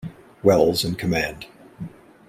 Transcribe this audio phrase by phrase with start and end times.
[0.41, 1.45] Wells in command.